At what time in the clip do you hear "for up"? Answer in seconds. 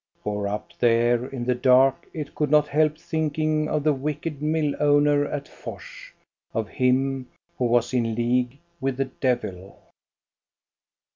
0.23-0.73